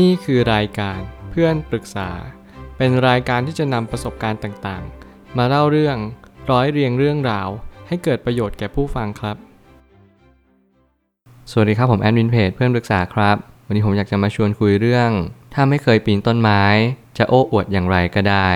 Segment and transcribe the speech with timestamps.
[0.00, 2.10] นี่คือรายการเพื่อนปรึกษา
[2.76, 5.96] เป็นรายการที่จะนำประสบการณ์ต่างๆ มาเล่าเรื่อง
[6.50, 7.48] ร้อยเรียงเรื่องราว
[7.88, 9.36] ให้เกิดประโยชน์แก่ผู้ฟังครับ
[11.50, 13.36] สวัสดีครับผมแอดมินเพจเพื่อนปรึกษาครับ
[13.66, 15.10] วันนี้ผมอยากจะมาชวนคุยเรื่อง
[15.54, 16.62] ถ้าไม่เคยปีนต้นไม้
[17.18, 18.48] จะโอ้อวดอย่างไรก็ได้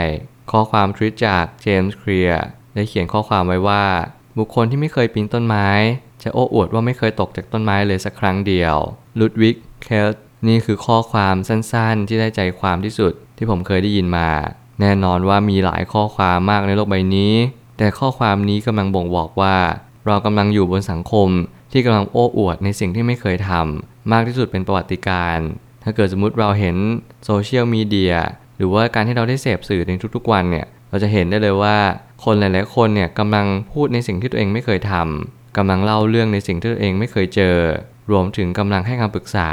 [0.51, 2.43] ข้อความทวิตจากเจมส์เคลียร์
[2.75, 3.85] ได้เขียนข้อความไว้ว่า
[4.39, 5.69] บุคคลที่ไม่เคยปีนต้นไม้
[6.23, 8.77] จะโอ้อวดว่าไม่เคยตกจากต้นไม้เลยสักครั้งเดียว
[9.21, 10.09] ลุดวิกเคล
[10.47, 14.29] นี่คือข้อความสั้นๆ ที่ได้ใจความที่สุดที่ผมเคยได้ยินมา
[14.81, 17.35] แน่นอนว่ามีหลายข้อความมากในโลกใบนี้
[17.79, 19.57] แต่ข้อความนี้กำลังบ่งบอกว่า
[20.07, 21.29] เรากำลังอยู่บนสังคม
[21.73, 25.39] ที่กำลังโอ้อวดในสิ่งที่ไม่เคยทำมากที่สุดเป็นประวัติการ
[25.85, 26.77] ถ้าเกิดสมมุติเราเห็น
[27.25, 28.15] โซเชียลมีเดีย
[28.57, 31.77] หรือว่าการที่เราได้เสพสื่อในทุกๆวันเนี่ยเราจะเห็นได้เลยว่า
[32.25, 37.57] คนหลาย ๆ คนเนี่ยกำลังพูดในสิ่งที่ตัวเองไม่เคยทำกำลังเล่าเรื่องในสิ่งที่ตัวเองไม่เคยเจอ
[38.11, 39.49] รวมถึงกำลังให้คำปรึกษา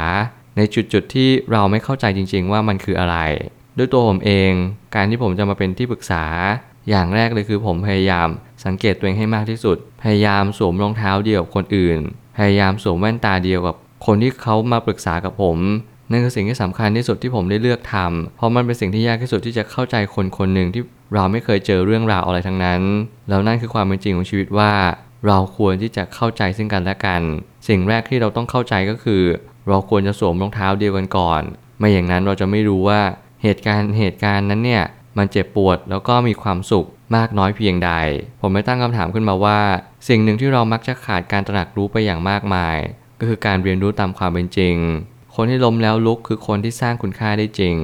[0.56, 3.16] ในจุดๆที่เราไม่เข้าใจจริง ๆ ว่ามันคืออะไร
[3.78, 4.52] ด้วยตัวผมเอง
[4.94, 6.24] การที่ผมจะมาเป็นที่ปรึกษา
[6.88, 8.28] อย่างแรกเลยคือผมพยายาม
[8.64, 11.98] สังเกตตัวเองให้มากที่สุด พยายามสวมรองเท้าเดียวกับคนอื่น
[12.36, 15.58] พยายามสวมแว่นตาเดียวกับคนที่เขามาปรึกษากับผม
[16.10, 20.82] นั่นคือสิ่งที่สำคัญที่สุดที่ผมได้เลือกทำเพราะมันเป็นสิ่งที่ยากที่สุดที่จะเข้าใจคนคนหนึ่งที่
[21.14, 22.80] เราไม่เคยเจอเรื่องราวอะไรทั้งนั้น
[23.28, 24.72] แล้วนั่นคือความเป็นจริงของชีวิตว่า
[25.26, 27.22] เราควรที่จะเข้าใจซึ่งกันและกัน
[27.68, 29.22] สิ่งแรกที่เราต้องเข้าใจก็คือ
[29.68, 31.42] เราควรจะสวมรองเท้าเดียวกันก่อน
[31.78, 33.00] ไม่อย่างนั้นเราจะไม่รู้ว่า
[33.42, 34.84] เหตุการณ์เหตุการณ์นั้นเนี่ย
[35.18, 36.86] มันเจ็บปวดแล้วก็มีความสุข
[37.16, 37.90] มากน้อยเพียงใด
[38.40, 39.60] ผมไม่ตั้งคำถามขึ้นมาว่า
[40.08, 42.76] สิ่งหนึ่งที่เรามักจะขาดการตระหนักรู้ไปอย่างมากมาย
[43.18, 44.76] ก็คือการเรียนรู้ตามความเป็นจริง
[45.34, 47.76] คนที่ล้มแล้วลุกคือคนที่สร้างคุณค่าได้จริง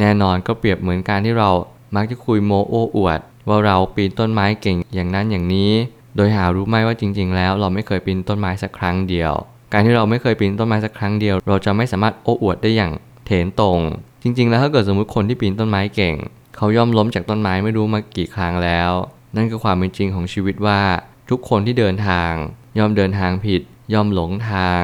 [0.00, 1.50] แน่นอนก็เปรียบเหมือนการที่เรา
[1.96, 5.72] มักจะคุยโมโอ้อวด ว่าเราปีนต้นไม้เก่งอย่างนั้นอย่างนี้
[6.16, 9.32] โดยหารู้ไหมว่าจริง ๆ แล้วเราไม่เคยปีนต้นไม้สักครั้งเดียว
[9.72, 12.92] การที่เราไม่เคยปีนต้นไม้สักครั้งเดียว เราจะไม่สามารถโอ้อวดได้อย่าง
[13.26, 13.80] เถนตรง
[14.22, 16.14] จริง ๆ แล้วถ้าเกิดสมมติคนที่ปีนต้นไม้เก่ง
[16.56, 18.90] เขาย่อมล้มจากต้นไม้ไม่รู้มากี่ครั้งแล้ว
[19.36, 20.80] นั่นคือความเป็นจริงของชีวิตว่า
[21.30, 22.32] ทุกคนที่เดินทาง
[22.78, 23.62] ย่อมเดินทางผิด
[23.94, 24.82] ย่อมหลงทาง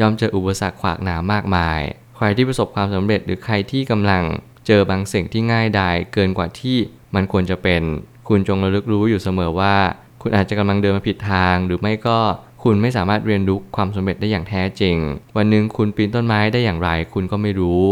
[0.00, 1.80] ย่อมเจออุปสรรคขวากหนามมากมาย
[2.16, 4.22] ใครที่ประสบความสำเร็จหรือใครที่กำลัง
[4.66, 6.76] เจอบางสิ่งที่ง่ายดายเกินกว่าที่
[7.14, 7.82] มันควรจะเป็น
[8.28, 9.76] คุณจงระลึกรู้อยู่เสมอว่า
[10.26, 12.18] คุณอาจจะกำลังเดินมาผิดทาง หรือไม่ก็
[12.62, 14.96] คุณไม่สามารถเรียนรู้ความสำเร็จได้อย่างแท้จริง
[15.36, 17.82] วันหนึ่งคุณปีนต้นไม้ได้อย่างไร คุณก็ไม่รู้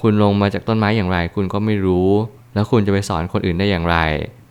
[0.00, 2.08] คุณลงมาจากต้นไม้อย่างไร คุณก็ไม่รู้
[2.54, 3.96] แล้วคุณจะไปสอนคนอื่นได้อย่างไร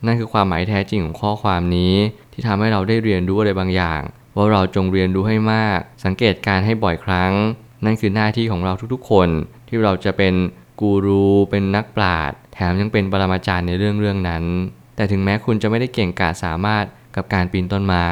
[0.06, 1.94] นั่นคือความหมายแท้จริงของข้อความนี้
[2.32, 4.00] ที่ทำให้เราได้เรียนรู้อะไรบางอย่าง
[4.36, 7.32] ว่าเราจงเรียนรู้ให้มาก สังเกตการให้บ่อยครั้ง
[7.84, 9.28] นั่นคือหน้าที่ของเราทุกๆ คน
[9.68, 10.34] ที่เราจะเป็น
[10.80, 14.44] กูรูเป็นนักปราชญ์แถมยังเป็นปรมาจารย์ในเรื่องเรื่องนั้น
[14.96, 16.84] แต่ถึงแม้คุณจะไม่ได้เก่งกาจสามารถ
[17.16, 18.08] กับการปีนต้นไม้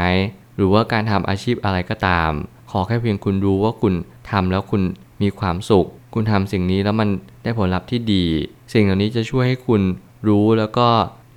[0.57, 2.31] หรือว่าการทำอาชีพอะไรก็ตาม
[2.71, 3.95] ขอแค่เพียงคุณรู้ว่าคุณ
[4.31, 4.83] ทำแล้วคุณ
[5.23, 7.09] มีความสุข คุณทำสิ่งนี้แล้วมัน
[7.43, 8.25] ได้ผลลัพธ์ที่ดี
[8.73, 9.83] สิ่งเหล่านี้จะช่วยให้คุณ
[10.29, 10.89] รู้แล้วก็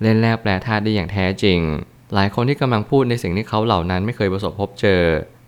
[0.02, 1.58] เล่นแร่แปลธาตุได้อย่างแท้จริง
[2.14, 5.02] หลายคนที่กำลังพูดในสิ่งที่เขาเหล่านั้นไม่เคยประสบพบเจอ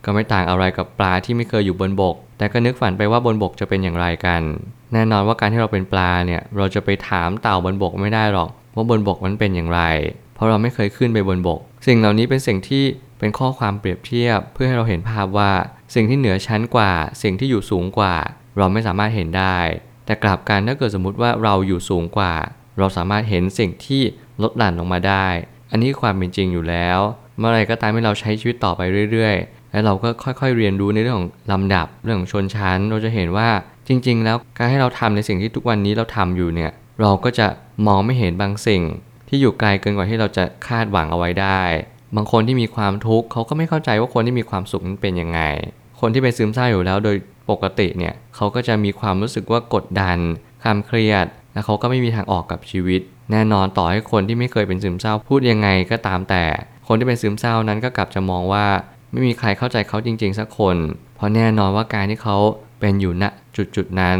[0.04, 4.42] ก็ไม่ต่างอะไรกับปลาที่ไม่เคยอยู่บนบก แต่ก็นึกฝันไปว่าบนบกจะเป็นอย่างไรกัน
[4.92, 9.82] แน่นอนว่าการที่เราเป็นปลาเนี่ย เราจะไปถามเต่าบนบกไม่ได้หรอก ว่าบนบกมันเป็นอย่างไร
[10.34, 12.84] เพราะเราไม่เคยขึ้นไปบนบก สิ่งเหล่านี้เป็นสิ่งที่
[13.18, 15.52] เป็นข้อความเปรียบเทียบ เพื่อให้เราเห็นภาพว่า
[15.94, 16.92] สิ่งที่เหนือชั้นกว่า
[17.22, 18.14] สิ่งที่อยู่สูงกว่า
[18.58, 19.58] เราไม่สามารถเห็นได้
[20.06, 22.34] แต่กลับกันถ้าเกิดสมมติว่าเราอยู่สูงกว่า
[22.78, 24.02] เราสามารถเห็นสิ่งที่
[24.42, 25.26] ลดหลั่นลงมาได้
[25.70, 26.98] อันนี้ความเป็นจริงอยู่แล้ว
[27.38, 28.80] เมื่อไรก็ตามที่เราใช้ชีวิตต่อไป
[29.12, 33.48] เรื่อยๆ แล้วเราก็ค่อยๆเรียนรู้ในเรื่องของลำดับเรื่องของชนชั้น เราจะเห็นว่า
[33.88, 37.46] จริง ๆ แล้วการให้เราทำในสิ่งที่ทุกวันนี้เราทำอยู่เนี่ยเราก็จะ
[37.86, 38.82] มองไม่เห็นบางสิ่ง
[39.28, 41.60] ที่อยู่ไกลเกินกว่าที่เราจะคาดหวังเอาไว้ได้
[42.16, 45.40] บางคนที่มีความทุกข์เขาก็ไม่เข้าใจว่าคนที่มีความสุขนั้นเป็นยังไง
[46.00, 47.16] คนที่เป็นซึมเศร้าอยู่แล้วโดย
[47.50, 50.18] ปกติเนี่ยเขาก็จะมีความรู้สึกว่ากดดัน
[50.62, 53.00] ความเครียด และเขาก็ไม่มีทางออกกับชีวิต
[53.32, 56.44] แน่นอนต่อให้คนที่ไม่เคยเป็นซึมเศร้าพูดยังไงก็ตามแต่
[56.88, 58.66] คนที่เป็นซึมเศร้านั้นก็กลับจะมองว่า
[59.12, 60.76] ไม่มีใครเข้าใจเขาจริง ๆ สักคน
[61.16, 62.36] เพราะแน่นอนว่าการที่เขา
[62.80, 63.24] เป็นอยู่ณ
[63.56, 64.18] จุดจุดนั้น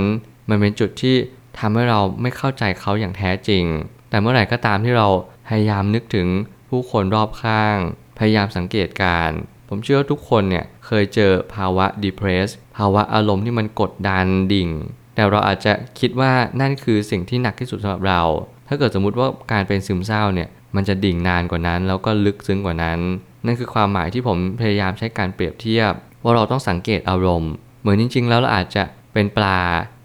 [0.49, 1.16] มันเป็นจุดที่
[1.59, 3.65] ทำให้เราไม่เข้าใจเขาอย่างแท้จริง
[4.10, 5.08] แต่เมื่อไหร่ก็ตามที่เรา
[5.48, 6.28] พยายามนึกถึง
[6.70, 7.76] ผู้คนรอบข้าง
[8.18, 9.30] พยายามสังเกตการ
[9.68, 14.70] ผมเชื่อว่าทุกคนเนี่ยเคยเจอภาวะ depress ภาวะอารมณ์ที่มันกดดันดิ่ง
[15.14, 18.22] แต่เราอาจจะคิดว่านั่นคือสิ่งที่หนักที่สุดสำหรับเรา
[18.68, 23.00] ถ้าเกิดสมมุติว่าการเป็นซึมเศร้าเนี่ยมันจะดิ่งนานกว่านั้น แล้วก็ลึกซึ้งกว่านั้น
[23.47, 25.92] นั่นคือความหมายที่ผมพยายามใช้การเปรียบเทียบ
[26.22, 28.82] ว่าเราต้องสังเกตอารมณ์ เหมือนจริง ๆ แล้วเราอาจจะ
[29.12, 29.60] เป็นปลา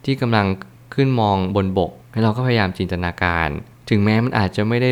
[0.05, 0.45] ที่กำลัง
[0.95, 3.49] ขึ้นมองบนบกให้เราก็พยายามจินตนาการ
[3.93, 4.89] ถึงแม้มันอาจจะไม่ได้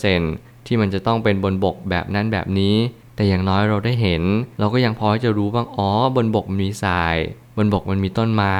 [0.00, 2.76] 100%ที่มันจะต้องเป็นบนบกแบบนั้นแบบนี้
[3.16, 4.22] แต่อย่างน้อยเราได้เห็น
[4.58, 7.16] เราก็ยังพอจะรู้บ้างอ๋อบนบกมันมีทราย
[7.56, 8.58] บนบกมันมีต้นไม้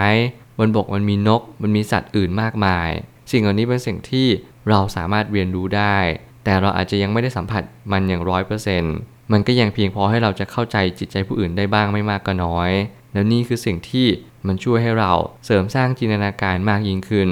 [0.58, 2.88] บบนบกมันมีนก มันมีสัตว์อื่นมากมาย
[3.30, 4.26] สิ่งเหล่านี้เป็นสิ่งที่
[4.68, 5.96] เราสามารถเรียนรู้ได้
[6.44, 7.62] แต่เราอาจจะยังไม่ได้สัมผัส
[7.92, 8.94] มันอย่างร้อยเปอร์เซ็นต์
[9.32, 12.70] มันก็ยังเพียงพอให้เราจะเข้าใจจิตใจผู้อื่นได้บ้างไม่มากก็น้อย
[13.12, 14.06] แล้วนี่คือสิ่งที่
[14.46, 15.12] มันช่วยให้เรา
[15.46, 17.30] เสริมสร้างจินตนาการมากยิ่งขึ้น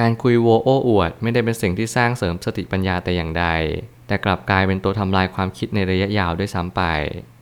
[0.00, 3.46] การคุยโวโอ้อวด ไม่ได้เป็นสิ่งที่สร้างเสริมสติปัญญาแต่อย่างใด
[4.06, 6.82] แต่กลับกลายเป็นตัวทำลายความคิดในระยะยาวด้วยซ้ำไป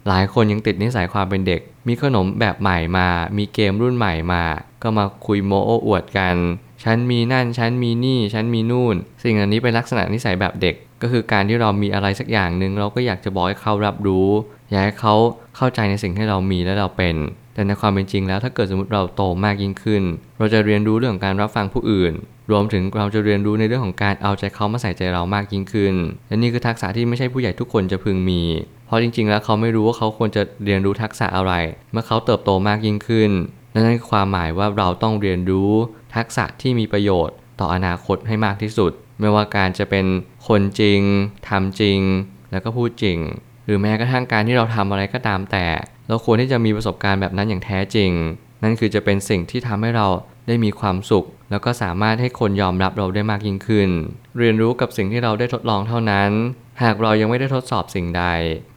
[0.09, 3.09] หลายคนยังติดนิสัยความเป็นเด็ก มีขนมแบบใหม่มา
[3.39, 4.45] มีเกมรุ่นใหม่มา
[4.83, 6.37] ก็มาคุยโมโอ้อวดกัน
[6.85, 14.29] ฉันมีนั่น ฉันมีนี่ ฉันมีนู่น สิ่งเหล่านี้เป็นลักษณะนิสัยแบบเด็ก ก็คือการที่เรามีอะไรสักอย่างหนึ่งเราก็อยากจะบอกให้เขารับรู้
[14.71, 15.15] อยากให้เขา
[15.57, 17.15] เข้าใจในสิ่งที่เรามีและเราเป็น
[17.59, 20.03] แต่ในความเป็นจริงแล้วถ้าเกิดสมมติเราโตมากยิ่งขึ้น
[20.39, 22.13] เราจะเรียนรู้เรื่องการรับฟังผู้อื่น
[22.51, 25.95] รวมถึงเราจะเรียนรู้ในเรื่องของการเอาใจเขามาใส่ใจเรามากยิ่งขึ้น
[26.29, 28.43] และนี่คือทักษะที่ไม่ใช่ผู้ใหญ่ทุกคนจะพึงมี
[28.87, 31.53] เพราะจริง ๆ แล้วเขาไม่รู้ว่าเขาควรจะเรียนรู้ทักษะอะไร
[31.93, 33.31] เมื่อเขาเติบโตมากยิ่งขึ้น
[33.73, 35.71] นั่นคือความหมายว่าเราต้องเรียนรู้
[36.17, 40.07] ทักษะที่มีประโยชน์ ต่ออนาคตให้มากที่สุด ไม่ว่าการจะเป็น
[40.49, 41.01] คนจริง
[41.49, 42.01] ทำจริง
[42.51, 43.19] แล้วก็พูดจริง
[43.69, 45.67] หรือแม้กระทั่งการที่เราทำอะไรก็ตามแต่
[46.09, 48.11] เราควรที่จะมีประสบการณ์แบบนั้นอย่างแท้จริง
[48.63, 50.07] นั่นคือจะเป็นสิ่งที่ทำให้เรา
[50.49, 53.91] ได้มีความสุข แล้วก็สามารถให้คนยอมรับเราได้มากยิ่งขึ้น
[54.39, 56.31] เรียนรู้กับสิ่งที่เราได้ทดลองเท่านั้น
[56.83, 58.25] หากเรายังไม่ได้ทดสอบสิ่งใด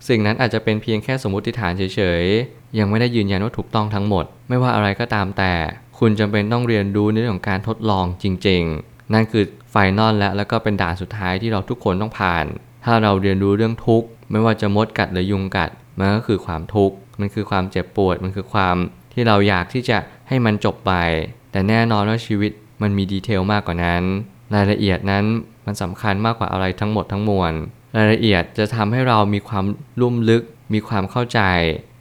[0.08, 5.54] สิ่งนั้นอาจจะเป็นเพียงแค่สมมติฐานเฉยๆ ยังไม่ได้ยืนยันว่าถูกต้องทั้งหมด ไม่ว่าอะไรก็ตามแต่
[6.00, 12.46] คุณจำเป็นต้องเรียนรู้ในเรื่องของการทดลองจริง ๆ นั่นคือไฟนอลและแล้วก็เป็นด่านสุดท้ายที่เราทุกคนต้องผ่าน
[12.86, 18.76] ถ้าเราเรียนรู้เรื่องทุกข์ ไม่ว่าจะมดกัดหรือยุงกัด มันก็คือความทุกข์ มันคือความเจ็บปวด มันคือความ
[19.14, 19.98] ที่เราอยากที่จะ
[20.28, 20.94] ให้มันจบไป
[21.52, 22.52] แต่แน่นอนว่าชีวิต
[22.82, 24.04] มันมีดีเทลมากกว่านั้น
[24.56, 25.26] รายละเอียดนั้น
[25.66, 27.54] มันสำคัญมากกว่าอะไรทั้งหมดทั้งมวล
[27.98, 29.66] รายละเอียดจะทำให้เรามีความ
[30.02, 30.44] ลุ่มลึก
[30.74, 31.42] มีความเข้าใจ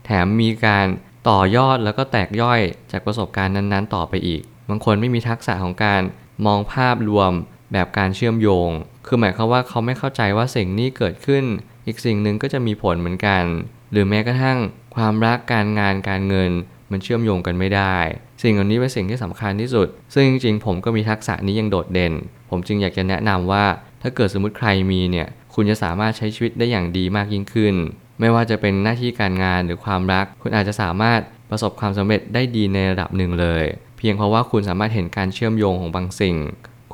[0.04, 0.86] แถมมีการ
[1.28, 2.60] ต่อยอดแล้วก็แตกย่อย
[2.90, 6.02] จากประสบการณ์นั้นๆ ต่อไปอีก บางคนไม่มีทักษะของการ
[6.46, 7.32] มองภาพรวม
[7.72, 8.70] แบบการเชื่อมโยง
[9.06, 11.44] คือหมายความว่าเขาไม่เข้าใจว่าสิ่งนี้เกิดขึ้น
[11.90, 13.44] อีกสิ่งหนึ่งก็จะมีผลเหมือนกัน
[13.92, 14.58] หรือแม้กระทั่ง
[14.96, 16.50] ความรักการงานการเงิน
[16.90, 17.96] มันเชื่อมโยงกันไม่ได้
[18.42, 22.12] สิ่งเหล่านี้เป็นสิ่งที่สำคัญที่สุด ซึ่งจริงๆ ผมก็มีทักษะนี้ยังโดดเด่น
[22.50, 23.64] ผมจึงอยากจะแนะนำว่า
[24.02, 27.75] ถ้าเกิดสมมติใครมีเนี่ย คุณจะสามารถใช้ชีวิตได้อย่างดีมากยิ่งขึ้น
[28.20, 31.20] ไม่ว่าจะเป็นหน้าที่การงานหรือความรัก คุณอาจจะสามารถ
[31.50, 33.64] ประสบความสำเร็จได้ดีในระดับหนึ่งเลย
[33.98, 36.37] เพียงเพราะว่าคุณสามารถเห็นการเชื่อมโยงของบางสิ่ง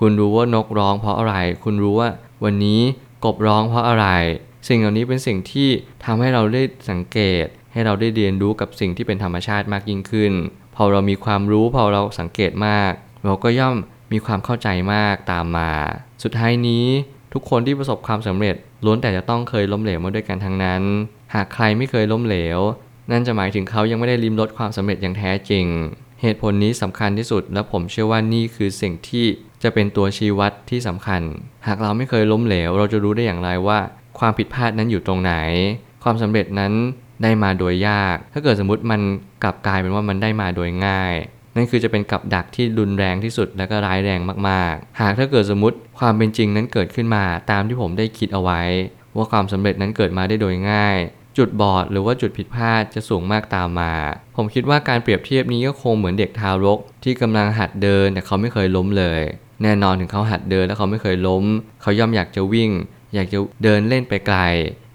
[0.00, 1.34] คุณรู้ว่านกร้องเพราะอะไร
[1.64, 2.08] คุณรู้ว่า
[2.44, 2.80] วันนี้
[3.24, 4.06] กบร้องเพราะอะไร
[4.66, 5.68] สิ่งเหล่านี้เป็นสิ่งที่
[6.04, 10.32] ทำให้เราได้สังเกต ให้เราได้เรียนรู้กับสิ่งที่เป็นธรรมชาติมากยิ่งขึ้น
[10.76, 12.92] พอเรามีความรู้พอเราสังเกตมาก
[13.24, 13.76] เราก็ย่อม
[14.12, 15.72] มีความเข้าใจมากตามมา
[16.22, 16.86] สุดท้ายนี้
[17.32, 20.82] ทุกคนที่ประสบความสำเร็จล้วนแต่จะต้องเคยล้มเหลวมาด้วยกันทั้งนั้น
[21.34, 22.58] หากใครไม่เคยล้มเหลว
[23.10, 25.66] นั่นจะหมายถึงเขายังไม่ได้ลิ้มรสความสำเร็จอย่างแท้จริง
[26.22, 29.26] เหตุผลนี้สำคัญที่สุด และผมเชื่อว่านี่คือสิ่งที่
[29.62, 31.22] จะเป็นตัวชี้วัดที่สำคัญ
[31.66, 33.78] หากเราไม่เคยล้มเหลว เราจะรู้ได้อย่างไรว่า
[34.18, 35.34] ความผิดพลาดนั้นอยู่ตรงไหน
[36.02, 36.72] ความสำเร็จนั้น
[37.22, 39.00] ได้มาโดยยาก ถ้าเกิดสมมติมัน
[39.42, 41.14] กลับกลายเป็นว่ามันได้มาโดยง่าย
[41.56, 48.62] นั่นคือจะเป็นกับดักที่รุนแรงที่สุดและก็ร้ายแรงมากๆ หากถ้าเกิดสมมติความเป็นจริงนั้นเกิดขึ้นมาตามที่ผมได้คิดเอาไว้
[49.16, 50.96] ว่าความสำเร็จนั้นเกิดมาได้โดยง่าย
[51.38, 53.92] จุดบอดหรือว่าจุดผิดพลาดจะสูงมากตามมา
[54.36, 59.20] ผมคิดว่าการเปรียบเทียบนี้ก็คงเหมือนเด็กทารก ที่กำลังหัดเดินแต่เขาไม่เคยล้มเลย
[59.62, 61.44] แน่นอนถึงเขาหัดเดินแล้วเขาไม่เคยล้ม
[61.82, 62.70] เขาย่อมอยากจะวิ่ง
[63.16, 64.38] อยากจะเดินเล่นไปไกล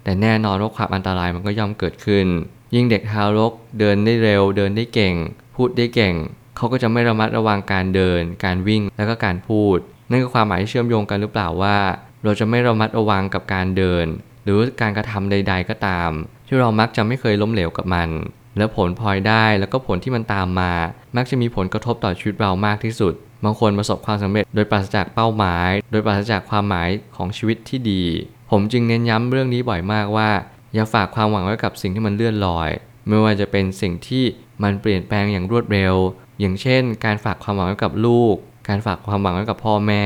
[0.03, 2.27] แต่แน่นอนว่าความอันตรายมันก็ย่อมเกิดขึ้น
[2.75, 5.15] ยิ่งเด็กทารกเดินได้เร็ว เดินได้เก่ง
[5.55, 6.15] พูดได้เก่ง
[6.55, 9.77] เขาก็จะไม่ระมัดระวังการเดิน การวิ่งแล้วก็การพูด
[10.09, 11.77] นั่นคือความหมายที่เชื่อมโยงกันหรือเปล่าว่า
[12.23, 14.05] เราจะไม่ระมัดระวังกับการเดิน
[14.43, 16.11] หรือการกระทำใด ๆ ก็ตาม
[16.47, 18.09] ที่เรามักจะไม่เคยล้มเหลวกับมัน
[18.57, 20.73] แล้วผลพลอยได้แล้วก็ผลที่มันตามมา
[21.15, 23.13] มักจะมีผลกระทบต่อชีวิตเรามากที่สุด
[23.45, 28.03] บางคนประสบความสำเร็จ โดยปราศจากเป้าหมาย โดยปราศจากความหมายของชีวิตที่ดี
[28.51, 30.29] ผมจึงเน้นย้ำเรื่องนี้บ่อยมากว่า
[30.73, 32.69] อย่าฝากความหวังไว้กับสิ่งที่มันเลื่อนลอย
[33.07, 34.23] ไม่ว่าจะเป็นสิ่งที่
[34.63, 35.95] มันเปลี่ยนแปลงอย่างรวดเร็ว
[36.39, 38.35] อย่างเช่น การฝากความหวังไว้กับลูก
[38.67, 40.05] การฝากความหวังไว้กับพ่อแม่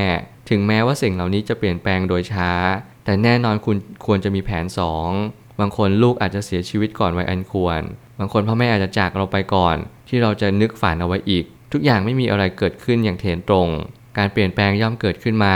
[0.50, 2.52] ถึงแม้ว่าสิ่งเหล่านี้จะเปลี่ยนแปลงโดยช้า
[3.06, 4.66] แต่แน่นอนคุณควรจะมีแผน
[5.12, 7.82] 2 บางคนลูกอาจจะเสียชีวิตก่อนวัยอันควร
[8.20, 9.76] บางคนพ่อแม่อาจจะจากเราไปก่อน
[10.08, 11.46] ที่เราจะนึกฝันเอาไว้อีก
[11.78, 13.70] ทุกอย่างไม่มีอะไรเกิดขึ้นอย่างเถนตรง
[14.18, 15.56] การเปลี่ยนแปลงย่อมเกิดขึ้นมา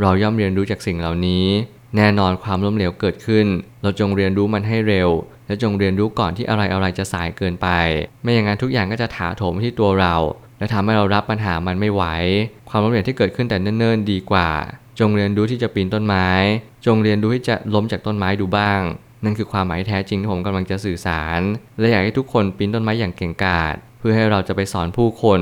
[0.00, 1.46] เราย่อมเรียนรู้จากสิ่งเหล่านี้
[1.96, 3.46] แน่นอนความล้มเหลวเกิดขึ้น
[3.82, 5.10] เราจงเรียนรู้มันให้เร็ว
[5.46, 7.68] และจงเรียนรู้ก่อนที่อะไรอะไรจะสายเกินไป
[8.22, 10.14] ไม่อย่างนั้นทุกอย่างก็จะถาโถมที่ตัวเรา
[10.58, 12.04] และทำให้เรารับปัญหามันไม่ไหว
[12.68, 14.50] ความล้มเหลวที่เกิดขึ้นแต่เนิ่นๆดีกว่า
[14.98, 16.28] จงเรียนรู้ที่จะปีนต้นไม้
[16.86, 18.80] จงเรียนรู้ที่จะล้มจากต้นไม้ดูบ้าง
[19.24, 21.40] นั่นคือความหมายแท้จริงที่ผมกำลังจะสื่อสาร
[21.78, 23.76] และอยากให้ทุกคนปีนต้นไม้อย่างเก่งกาจ
[24.06, 25.40] พื่อให้เราจะไปสอนผู้คน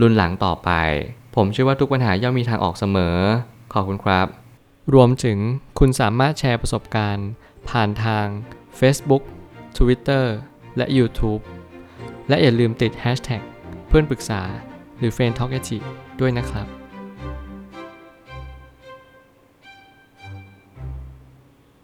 [0.00, 0.70] รุ่นหลังต่อไป
[1.36, 3.16] ผมเชื่อว่าทุกปัญหาย่อมมีทางออกเสมอ
[3.72, 4.26] ขอบคุณครับ
[4.94, 5.38] รวมถึง
[5.78, 7.28] คุณสามารถแชร์ประสบการณ์
[7.68, 8.26] ผ่านทาง
[8.78, 9.22] Facebook
[9.78, 10.24] Twitter
[10.76, 11.42] และ YouTube
[12.28, 13.42] และอย่าลืมติด Hashtag
[13.88, 14.42] เพื่อนปรึกษา
[14.98, 15.50] หรือ f r ร e n d Talk
[16.20, 16.66] ด้วยนะครับ